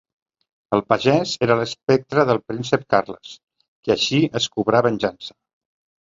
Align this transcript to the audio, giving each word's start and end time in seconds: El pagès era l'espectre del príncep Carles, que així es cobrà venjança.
El 0.75 0.81
pagès 0.91 1.33
era 1.47 1.57
l'espectre 1.59 2.23
del 2.29 2.39
príncep 2.51 2.85
Carles, 2.93 3.33
que 3.89 3.93
així 3.97 4.23
es 4.41 4.49
cobrà 4.55 4.81
venjança. 4.89 5.37